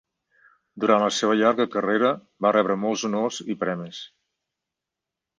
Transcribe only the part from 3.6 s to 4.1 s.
premis.